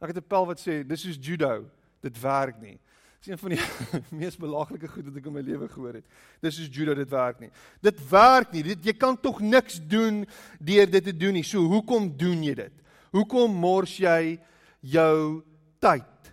[0.00, 1.64] Ek het 'n pel wat sê dis soos judo,
[2.02, 2.78] dit werk nie.
[3.18, 3.60] Dis een van die
[4.20, 6.04] mees belaglike goed wat ek in my lewe gehoor het.
[6.42, 7.50] Dis soos judo, dit werk nie.
[7.80, 8.62] Dit werk nie.
[8.62, 10.26] Dit jy kan tog niks doen
[10.60, 11.42] deur dit te doen nie.
[11.42, 12.83] So hoekom doen jy dit?
[13.14, 14.40] Hoekom mors jy
[14.82, 15.42] jou
[15.78, 16.30] tyd?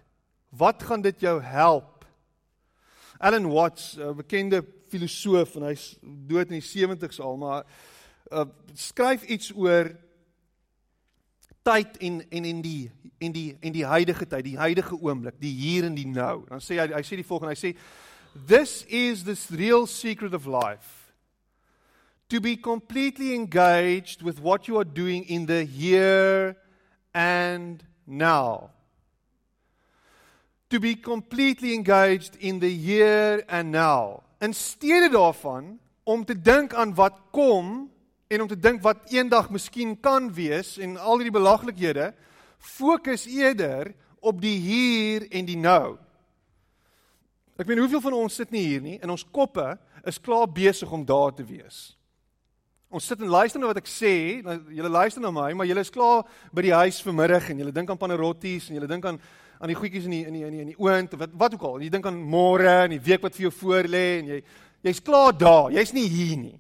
[0.50, 2.06] Wat gaan dit jou help?
[3.22, 7.66] Alan Watts, 'n bekende filosoof en hy's dood in die 70's al, maar
[8.32, 9.92] uh, skryf iets oor
[11.62, 15.54] tyd en en en die en die en die huidige tyd, die huidige oomblik, die
[15.54, 16.46] hier en die nou.
[16.50, 17.78] Dan sê hy hy sê die volgende, hy sê
[18.48, 21.14] this is the real secret of life.
[22.30, 26.56] To be completely engaged with what you are doing in the here
[27.14, 28.72] and now.
[30.70, 34.24] To be completely engaged in the here and now.
[34.40, 37.92] In steede daarvan om te dink aan wat kom
[38.28, 42.14] en om te dink wat eendag miskien kan wees en al hierdie belaglikhede
[42.58, 45.98] fokus eerder op die hier en die nou.
[47.60, 49.76] Ek weet hoeveel van ons sit nie hier nie en ons koppe
[50.08, 51.92] is klaar besig om daar te wees.
[52.92, 55.84] Ons sit en luister na wat ek sê, nou julle luister na my, maar julle
[55.86, 59.22] is klaar by die huis vanmiddag en julle dink aan panerotties en julle dink aan
[59.62, 61.84] aan die goedjies in die in die in die, die oond wat wat ook al.
[61.86, 64.40] Jy dink aan môre en die week wat vir jou voorlê en jy
[64.90, 65.70] jy's klaar daar.
[65.72, 66.56] Jy's nie hier nie.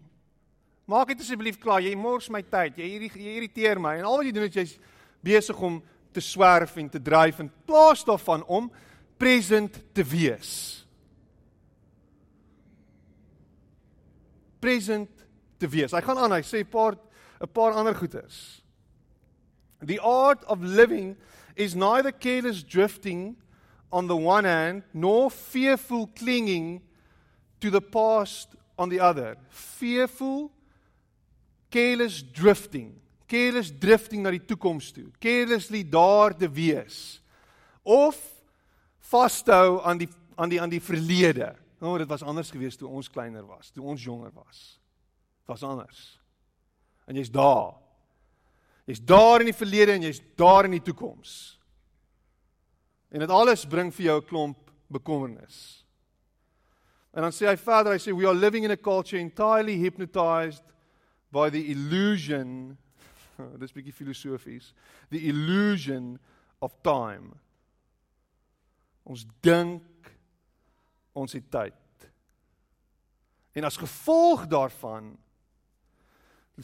[0.86, 1.82] Maak dit asseblief klaar.
[1.82, 2.78] Jy mors my tyd.
[2.78, 3.98] Jy jy irriteer my.
[3.98, 4.76] En al wat jy doen is jy's
[5.26, 5.82] besig om
[6.13, 8.70] te swerf en te dryf in plaas daarvan om
[9.20, 10.54] present te wees.
[14.62, 15.20] Present
[15.62, 15.93] te wees.
[15.93, 16.97] Hy gaan aan, hy sê 'n paar
[17.41, 18.62] 'n paar ander goeters.
[19.82, 21.17] The art of living
[21.56, 23.38] is neither careless drifting
[23.91, 26.82] on the one hand nor fearful clinging
[27.60, 29.38] to the past on the other.
[29.50, 30.52] Fearful
[31.69, 37.21] careless drifting, careless drifting na die toekoms toe, carelessly daar te wees
[37.82, 38.17] of
[39.00, 41.56] vashou aan die aan die aan die verlede.
[41.82, 44.81] O, oh, dit was anders geweest toe ons kleiner was, toe ons jonger was.
[45.51, 46.01] Was anders.
[47.05, 47.75] En jy's daar.
[48.87, 51.59] Jy's daar in die verlede en jy's daar in die toekoms.
[53.11, 55.85] En dit alles bring vir jou 'n klomp bekommernis.
[57.11, 60.63] En dan sê hy verder, hy sê we are living in a culture entirely hypnotized
[61.31, 62.77] by the illusion
[63.59, 64.73] dis bietjie filosofies
[65.09, 66.19] the illusion
[66.61, 67.35] of time.
[69.03, 69.83] Ons dink
[71.13, 72.07] ons het tyd.
[73.51, 75.17] En as gevolg daarvan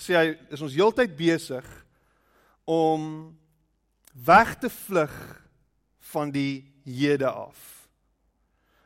[0.01, 1.65] sê hy is ons heeltyd besig
[2.67, 3.31] om
[4.25, 5.13] weg te vlug
[6.11, 7.89] van die hede af.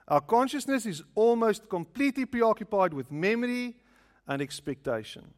[0.07, 3.75] Our consciousness is almost completely preoccupied with memory
[4.27, 5.33] and expectation.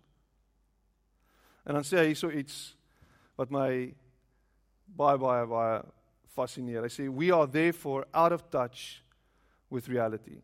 [1.64, 2.74] En dan sê hy hierso iets
[3.40, 3.94] wat my
[4.98, 5.84] baie baie baie
[6.36, 6.84] fascineer.
[6.84, 9.04] Hy sê we are therefore out of touch
[9.70, 10.42] with reality.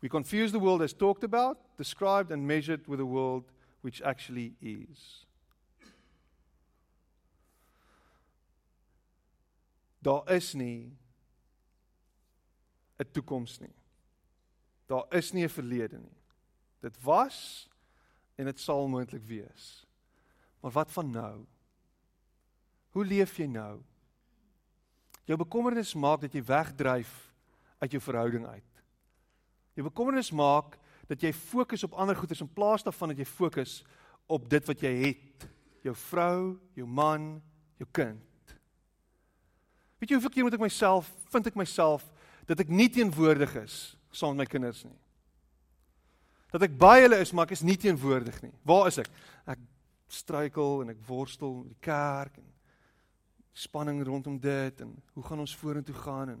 [0.00, 4.54] We confuse the world as talked about, described and measured with the world which actually
[4.60, 5.26] is.
[9.98, 10.96] Daar is nie
[12.98, 13.74] 'n toekoms nie.
[14.86, 16.16] Daar is nie 'n verlede nie.
[16.80, 17.68] Dit was
[18.34, 19.86] en dit sal moontlik wees.
[20.60, 21.46] Maar wat van nou?
[22.90, 23.82] Hoe leef jy nou?
[25.24, 27.34] Jou bekommernis maak dat jy wegdryf
[27.78, 28.82] uit jou verhouding uit.
[29.74, 33.80] Jou bekommernis maak dat jy fokus op ander goeders in plaas daarvan dat jy fokus
[34.28, 35.48] op dit wat jy het.
[35.86, 37.38] Jou vrou, jou man,
[37.80, 38.54] jou kind.
[39.98, 42.04] Weet jy hoeveel keer moet ek myself vind ek myself
[42.48, 43.78] dat ek nie teenwoordig is
[44.14, 44.96] saam met my kinders nie.
[46.52, 48.54] Dat ek by hulle is, maar ek is nie teenwoordig nie.
[48.66, 49.10] Waar is ek?
[49.52, 49.60] Ek
[50.08, 52.46] struikel en ek worstel met die kerk en
[53.58, 56.40] spanning rondom dit en hoe gaan ons vorentoe gaan en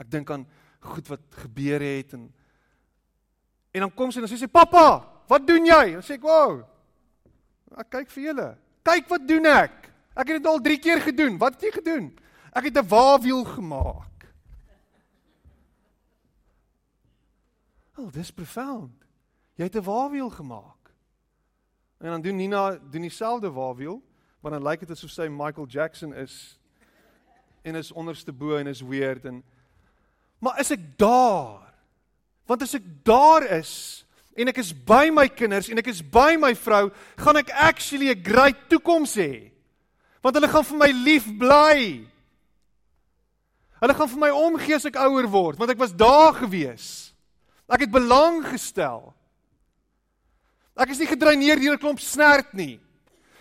[0.00, 0.46] ek dink aan
[0.86, 2.30] goed wat gebeur het en
[3.76, 5.92] en dan kom sy en dan sê sy pappa, wat doen jy?
[5.98, 6.64] Dan sê ek, "Wow.
[7.76, 8.56] Ek kyk vir julle.
[8.82, 9.90] Kyk wat doen ek.
[10.16, 11.38] Ek het dit al 3 keer gedoen.
[11.38, 12.18] Wat het jy gedoen?
[12.54, 14.16] Ek het 'n waawiel gemaak."
[17.98, 18.92] Oh, dis profound.
[19.56, 20.92] Jy het 'n waawiel gemaak.
[21.98, 24.02] En dan doen Nina doen dieselfde waawiel,
[24.40, 26.58] maar dan lyk dit asof sy Michael Jackson is
[27.62, 29.44] en is onderste bo en is weird en
[30.38, 31.74] maar is ek daar?
[32.46, 34.04] Want as ek daar is
[34.36, 38.10] en ek is by my kinders en ek is by my vrou, gaan ek actually
[38.10, 39.50] 'n great toekoms hê.
[40.22, 42.06] Want hulle gaan vir my lief bly.
[43.80, 47.12] Hulle gaan vir my omgee as ek ouer word, want ek was daar gewees.
[47.68, 49.14] Ek het belang gestel.
[50.76, 52.80] Ek is nie gedreineer deur 'n klomp snert nie.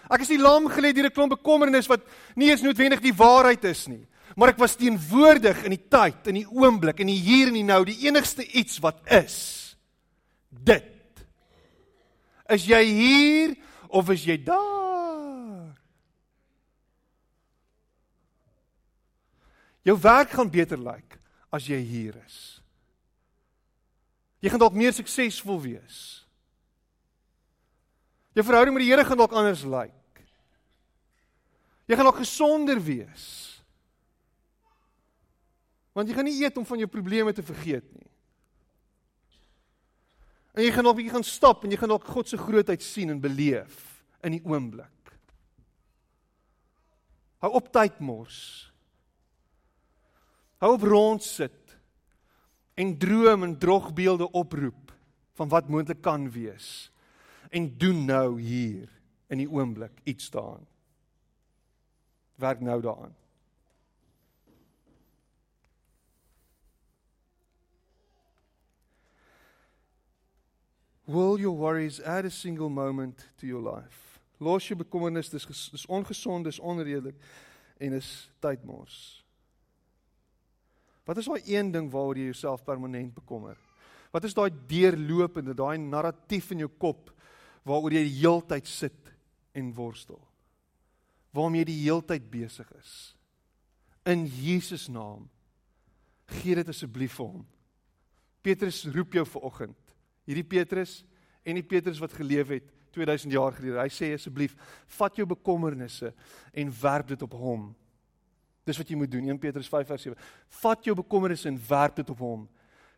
[0.09, 2.01] Ek is nie lam gelê deur 'n klomp bekommernis wat
[2.35, 4.07] nie eens noodwendig die waarheid is nie.
[4.35, 7.63] Maar ek was teenwoordig in die tyd, in die oomblik, in die hier en die
[7.63, 9.37] nou, die enigste iets wat is.
[10.49, 10.91] Dit.
[12.51, 13.55] Is jy hier
[13.87, 15.71] of is jy daar?
[19.85, 21.15] Jou werk gaan beter lyk
[21.53, 22.59] as jy hier is.
[24.43, 25.99] Jy gaan dalk meer suksesvol wees.
[28.35, 30.23] Jou verhouding met die Here gaan dalk anders lyk.
[31.87, 33.54] Jy gaan dalk gesonder wees.
[35.95, 38.09] Want jy gaan nie eet om van jou probleme te vergeet nie.
[40.55, 43.11] En jy gaan op jy gaan stap en jy gaan dalk God se grootheid sien
[43.11, 43.79] en beleef
[44.23, 44.91] in die oomblik.
[47.43, 48.39] Hou op tyd mors.
[50.63, 51.75] Hou op rond sit
[52.75, 54.91] en droom en drogbeelde oproep
[55.35, 56.89] van wat moontlik kan wees
[57.55, 58.89] en doen nou hier
[59.31, 60.65] in die oomblik iets daaraan.
[62.41, 63.15] Werk nou daaraan.
[71.05, 74.19] Will your worries add a single moment to your life?
[74.39, 77.15] Los jou bekommernis, dis dis ongesond, dis onredelik
[77.79, 78.09] en is
[78.41, 79.21] tydmors.
[81.05, 83.57] Wat is daai een ding waaroor jy jouself permanent bekommer?
[84.11, 87.11] Wat is daai deurlopende, daai narratief in jou kop
[87.65, 89.13] waaroor jy die heeltyd sit
[89.53, 90.19] en worstel?
[91.35, 93.13] Waarmee jy die heeltyd besig is?
[94.09, 95.29] In Jesus naam
[96.41, 97.45] gee dit asseblief vir hom.
[98.41, 99.84] Petrus roep jou vanoggend
[100.25, 101.03] hierdie Petrus
[101.45, 103.81] en die Petrus wat geleef het 2000 jaar gelede.
[103.81, 104.55] Hy sê asseblief,
[104.97, 106.13] vat jou bekommernisse
[106.53, 107.67] en werp dit op hom.
[108.65, 109.27] Dis wat jy moet doen.
[109.29, 110.15] 1 Petrus 5:7.
[110.61, 112.47] Vat jou bekommernisse en werp dit op hom.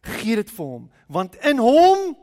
[0.02, 2.16] Gee dit vir hom, want in hom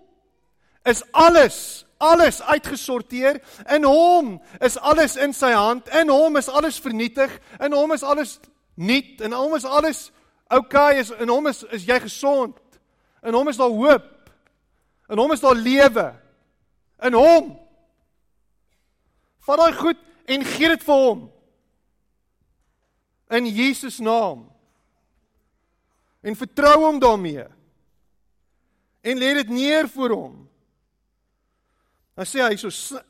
[0.85, 3.41] is alles, alles uitgesorteer.
[3.73, 5.89] In hom is alles in sy hand.
[5.89, 7.41] In hom is alles vernietig.
[7.61, 8.39] In hom is alles
[8.75, 9.21] nuut.
[9.21, 10.11] In hom is alles
[10.49, 11.01] oukei.
[11.01, 11.23] Okay.
[11.23, 12.61] In hom is is jy gesond.
[13.23, 14.14] In hom is daar hoop.
[15.09, 16.07] In hom is daar lewe.
[17.05, 17.53] In hom.
[19.45, 21.27] Vat daai goed en gee dit vir hom.
[23.35, 24.47] In Jesus naam.
[26.25, 27.45] En vertrou hom daarmee.
[29.05, 30.37] En lê dit neer voor hom.
[32.15, 33.01] Dan sê hy so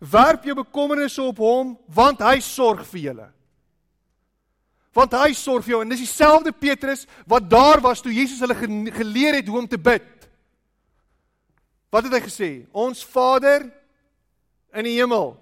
[0.00, 3.28] werp jou bekommernisse op hom want hy sorg vir julle.
[4.96, 8.56] Want hy sorg vir jou en dis dieselfde Petrus wat daar was toe Jesus hulle
[8.96, 10.08] geleer het hoe om te bid.
[11.90, 12.50] Wat het hy gesê?
[12.72, 13.66] Ons Vader
[14.74, 15.34] in die hemel.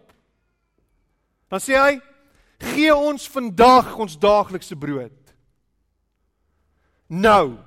[1.49, 2.01] Dan sê hy:
[2.59, 5.13] "Gee ons vandag ons daaglikse brood."
[7.09, 7.59] Nou.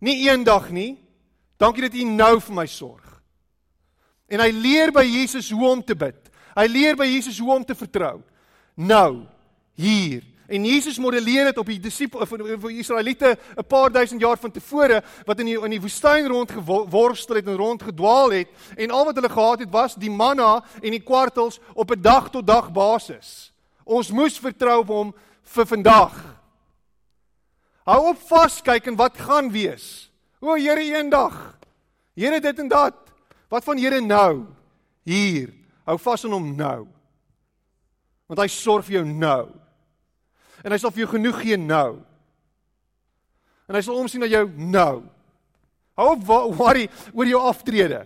[0.00, 0.98] Nie eendag nie.
[1.60, 3.04] Dankie dat U nou vir my sorg.
[4.30, 6.30] En hy leer by Jesus hoe om te bid.
[6.56, 8.22] Hy leer by Jesus hoe om te vertrou.
[8.74, 9.26] Nou,
[9.74, 14.36] hier En Jesus modelleer dit op die disipels of vir Israeliete 'n paar duisend jaar
[14.36, 19.04] van tevore wat in die in die woestyn rondgeworstel het en rondgedwaal het en al
[19.04, 22.72] wat hulle gehad het was die manna en die kwartels op 'n dag tot dag
[22.72, 23.52] basis.
[23.84, 26.14] Ons moes vertrou op hom vir vandag.
[27.84, 30.10] Hou op vas kyk en wat gaan wees.
[30.40, 31.58] O Here eendag.
[32.14, 32.94] Here dit en dat.
[33.48, 34.46] Wat van Here nou?
[35.04, 35.54] Hier.
[35.84, 36.88] Hou vas aan hom nou.
[38.26, 39.60] Want hy sorg vir jou nou
[40.64, 42.00] en hy sal vir jou genoeg gee nou.
[43.70, 45.04] En hy sal omsien na jou nou.
[46.00, 46.24] Hou op
[46.58, 48.02] worry oor jou aftrede.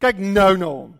[0.00, 0.92] Kyk nou na hom.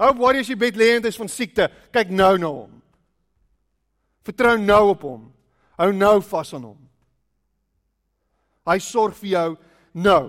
[0.00, 1.68] Hou op worry as jy bed lê en is van siekte.
[1.94, 2.72] Kyk nou na hom.
[4.26, 5.22] Vertrou nou op hom.
[5.78, 6.80] Hou nou vas aan hom.
[8.66, 9.48] Hy sorg vir jou
[9.94, 10.22] nou.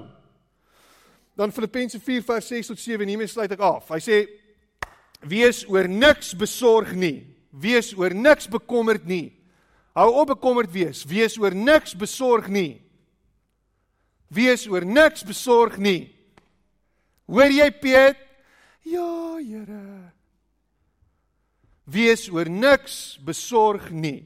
[1.38, 3.89] Dan Filippense 4 vers 6 tot 7 en hiermee sluit ek af.
[3.89, 4.24] Hy sê
[5.26, 9.33] wees oor niks besorg nie wees oor niks bekommerd nie.
[9.93, 12.81] Hou op bekommerd wees, wees oor niks besorg nie.
[14.33, 16.09] Wees oor niks besorg nie.
[17.29, 18.19] Hoor jy Piet?
[18.83, 20.11] Ja, Here.
[21.83, 24.25] Wees oor niks besorg nie.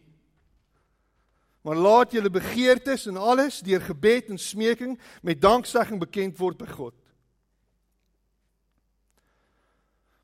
[1.66, 4.94] Maar laat julle begeertes en alles deur gebed en smeking
[5.26, 6.94] met danksegging bekend word by God.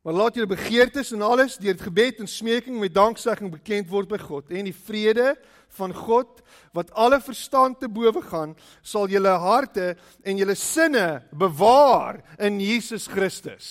[0.03, 4.17] Maar laat julle begeertes en alles deur gebed en smeking met danksegging bekend word by
[4.19, 5.29] God en die vrede
[5.77, 6.41] van God
[6.75, 8.51] wat alle verstand te bowe gaan
[8.83, 9.93] sal julle harte
[10.27, 13.67] en julle sinne bewaar in Jesus Christus.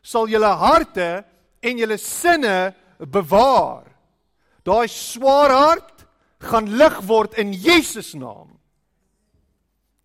[0.00, 1.24] Sal julle harte
[1.60, 2.70] en julle sinne
[3.02, 3.90] bewaar.
[4.62, 6.04] Daai swaar hart
[6.46, 8.54] gaan lig word in Jesus naam.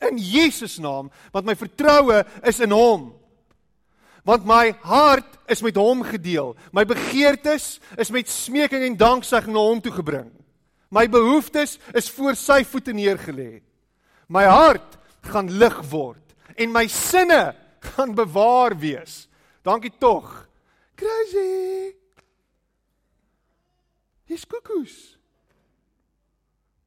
[0.01, 3.13] In Jesus naam want my vertroue is in hom
[4.25, 6.55] want my hart is met hom gedeel.
[6.73, 10.31] My begeertes is met smeking en danksegging na hom toe gebring.
[10.89, 13.61] My behoeftes is voor sy voete neergelê.
[14.27, 14.97] My hart
[15.29, 17.53] gaan lig word en my sinne
[17.93, 19.25] gaan bewaar wees.
[19.65, 20.47] Dankie tog.
[20.95, 21.93] Crazy.
[24.25, 24.95] Dis koekoes.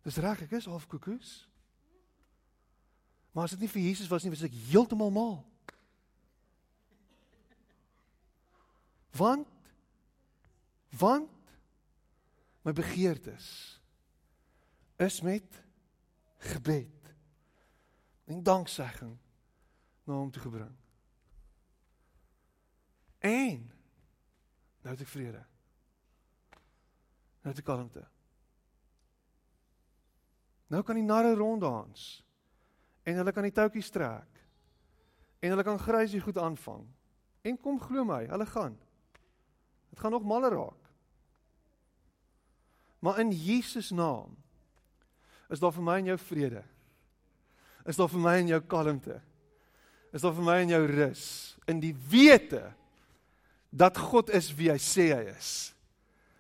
[0.02, 1.44] Dis reg, ek is half koekoes.
[3.36, 5.36] Maar as dit nie vir Jesus was nie, was ek heeltemal mal.
[9.18, 9.46] Want
[10.98, 11.30] want
[12.62, 13.80] my begeertes
[14.96, 15.62] is met
[16.36, 17.14] gebed
[18.24, 19.16] en danksegging
[20.04, 20.74] na hom toe gebring.
[23.18, 23.70] En
[24.80, 25.42] nou het ek vrede.
[27.42, 28.04] Nou het ek kalmte.
[30.68, 32.08] Nou kan die narre ronddans
[33.02, 34.42] en hulle kan die toutjies trek
[35.38, 36.84] en hulle kan grysie goed aanvang.
[37.42, 38.76] En kom glo my, hulle gaan
[39.98, 40.84] Dit gaan nog maler raak.
[42.98, 44.36] Maar in Jesus naam
[45.48, 46.60] is daar vir my en jou vrede.
[47.82, 49.16] Is daar vir my en jou kalmte.
[50.14, 51.24] Is daar vir my en jou rus
[51.66, 52.62] in die wete
[53.74, 55.50] dat God is wie hy sê hy is.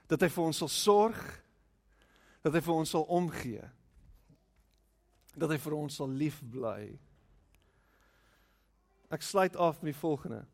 [0.06, 1.18] Dat hy vir ons sal sorg.
[2.46, 3.64] Dat hy vir ons sal omgee.
[5.34, 6.92] Dat hy vir ons sal lief bly.
[9.10, 10.44] Ek sluit af met die volgende.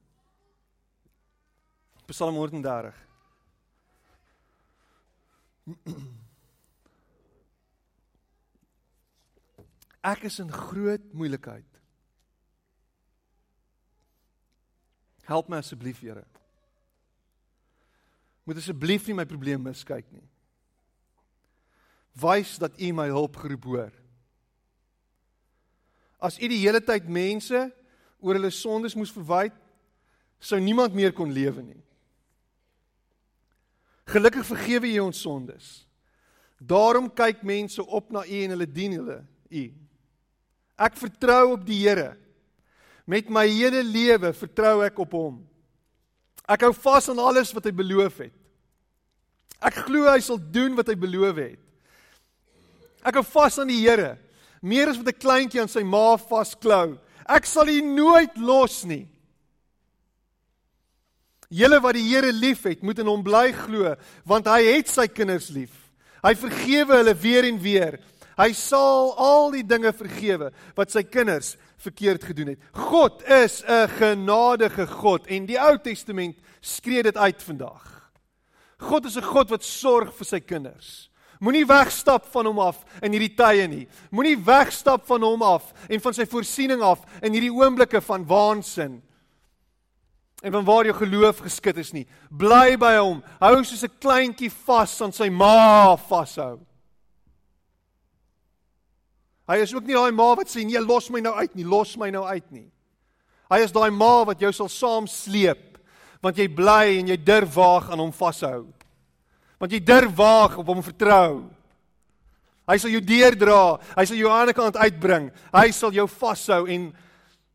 [2.11, 2.93] Psalm 130.
[10.05, 11.65] Ek is in groot moeilikheid.
[15.25, 16.27] Help my asseblief, Here.
[18.45, 20.27] Moet asseblief nie my probleem miskyk nie.
[22.21, 23.95] Wys dat U my hulp geroep hoor.
[26.21, 27.65] As U die hele tyd mense
[28.21, 29.57] oor hulle sondes moes verwyd,
[30.45, 31.84] sou niemand meer kon lewe nie.
[34.11, 35.85] Gelukkig vergewe jy ons sondes.
[36.61, 39.65] Daarom kyk mense op na U en hulle dien hulle U.
[40.85, 42.15] Ek vertrou op die Here.
[43.07, 45.43] Met my hele lewe vertrou ek op Hom.
[46.49, 48.35] Ek hou vas aan alles wat hy beloof het.
[49.65, 51.61] Ek glo hy sal doen wat hy beloof het.
[53.05, 54.17] Ek hou vas aan die Here,
[54.61, 56.99] meer as wat 'n kleintjie aan sy ma vasklou.
[57.29, 59.09] Ek sal U nooit los nie.
[61.51, 65.51] Julle wat die Here liefhet, moet in hom bly glo, want hy het sy kinders
[65.51, 65.73] lief.
[66.25, 67.99] Hy vergewe hulle weer en weer.
[68.39, 72.61] Hy sal al die dinge vergewe wat sy kinders verkeerd gedoen het.
[72.73, 78.11] God is 'n genadige God en die Ou Testament skree dit uit vandag.
[78.79, 81.11] God is 'n God wat sorg vir sy kinders.
[81.41, 83.89] Moenie wegstap van hom af in hierdie tye nie.
[84.11, 89.03] Moenie wegstap van hom af en van sy voorsiening af in hierdie oomblikke van waansin.
[90.45, 92.05] En van waar jou geloof geskit is nie.
[92.29, 93.23] Bly by hom.
[93.41, 96.61] Hou soos 'n kleintjie vas aan sy ma vashou.
[99.49, 101.97] Hy is ook nie daai ma wat sê nee, los my nou uit nie, los
[101.97, 102.71] my nou uit nie.
[103.51, 105.75] Hy is daai ma wat jou sal saam sleep
[106.25, 108.65] want jy bly en jy durf waag aan hom vashou.
[109.61, 111.51] Want jy durf waag op hom vertrou.
[112.65, 115.29] Hy sal jou deurdra, hy sal jou aan die kant uitbring.
[115.53, 116.89] Hy sal jou vashou en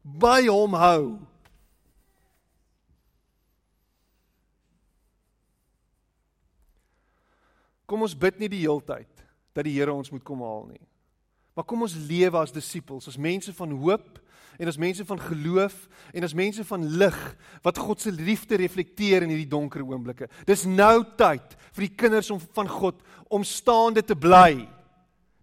[0.04, 1.18] by hom hou.
[7.90, 9.26] Kom ons bid nie die heeltyd
[9.58, 10.82] dat die Here ons moet kom haal nie.
[11.58, 14.20] Maar kom ons lewe as disippels, as mense van hoop
[14.60, 15.76] en as mense van geloof
[16.14, 17.18] en as mense van lig
[17.66, 20.30] wat God se liefde reflekteer in hierdie donker oomblikke.
[20.48, 24.68] Dis nou tyd vir die kinders om van God om staande te bly.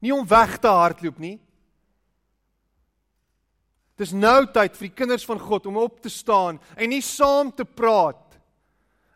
[0.05, 1.37] Nie om weg te hardloop nie.
[3.97, 7.51] Dis nou tyd vir die kinders van God om op te staan en nie saam
[7.57, 8.37] te praat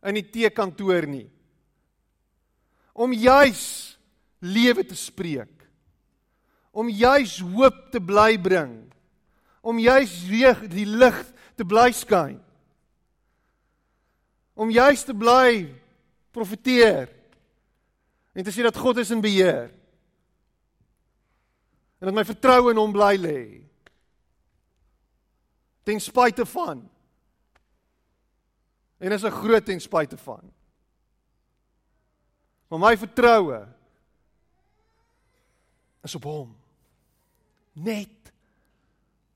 [0.09, 1.29] in die teekantoor nie.
[3.01, 3.65] Om juis
[4.45, 5.57] lewe te spreek
[6.71, 8.77] om juis hoop te bly bring
[9.61, 10.13] om juis
[10.71, 11.19] die lig
[11.59, 12.39] te bly skyn
[14.55, 15.67] om juis te bly
[16.33, 17.11] profeteer
[18.33, 19.69] en te sê dat God is in beheer
[22.01, 23.41] en dat my vertroue in hom bly lê.
[25.85, 26.81] Ten spyte van.
[29.01, 30.49] En is 'n groot ten spyte van
[32.71, 33.61] maar my vertroue
[36.07, 36.57] is op hom
[37.73, 38.33] net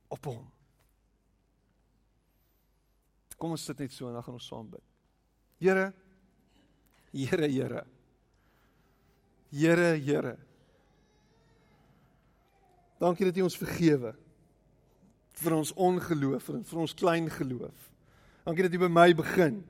[0.08, 0.42] op hom.
[3.38, 4.84] Kom ons sit net so en dan gaan ons saam bid.
[5.60, 5.92] Here,
[7.14, 7.84] Here, Here.
[9.54, 10.36] Here, Here.
[12.98, 14.14] Dankie dat U ons vergewe
[15.34, 17.90] vir ons ongeloof en vir ons klein geloof.
[18.46, 19.62] Dankie dat U by my begin.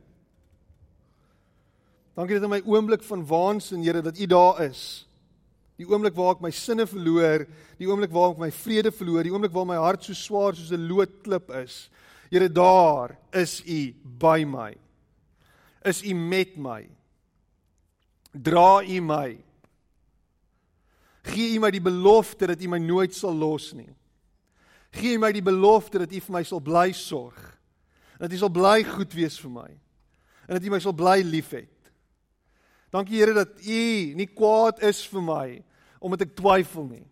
[2.15, 5.07] Dankie dat in my oomblik van waansin, Here, dat U daar is.
[5.77, 7.43] Die oomblik waar ek my sinne verloor,
[7.81, 10.71] die oomblik waar ek my vrede verloor, die oomblik waar my hart so swaar soos
[10.71, 11.91] 'n loodklip is.
[12.31, 14.75] Here daar is U by my.
[15.85, 16.89] Is U met my?
[18.33, 19.39] Dra U my.
[21.25, 23.91] Gee U my die belofte dat U my nooit sal los nie.
[24.93, 27.59] Gee U my die belofte dat U vir my sal bly sorg.
[28.19, 29.71] Dat U sal bly goed wees vir my.
[30.47, 31.67] En dat U my sal bly liefhê.
[32.95, 35.47] Dankie Here dat U nie kwaad is vir my
[36.05, 37.07] omdat ek twyfel nie.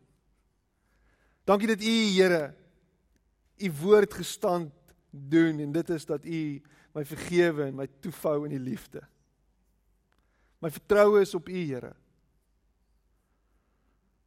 [1.49, 2.53] Dankie dat U Here
[3.63, 4.71] U woord gestand
[5.11, 6.43] doen en dit is dat U
[6.95, 9.03] my vergewe en my toefou in die liefde.
[10.63, 11.95] My vertroue is op U Here.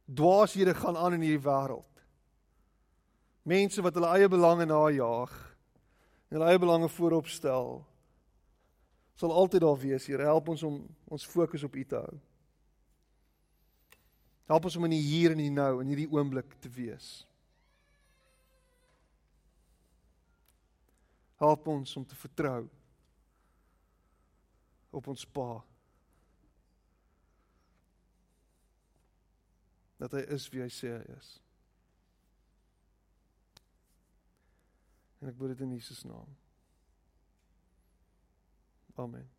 [0.06, 2.04] Dwaashede gaan aan in hierdie wêreld.
[3.46, 5.32] Mense wat hulle eie belange najag
[6.28, 7.80] en hulle eie belange voorop stel
[9.16, 10.28] sal altyd daar wees, Here.
[10.28, 12.16] Help ons om ons fokus op U te hou.
[14.46, 17.24] Help ons om in die hier en die nou in hierdie oomblik te wees.
[21.40, 22.62] Help ons om te vertrou
[24.96, 25.50] op ons Pa.
[30.00, 31.34] Dat hy is wie hy sê hy is.
[35.20, 36.28] En ek bid dit in Jesus naam.
[38.98, 39.35] Amen.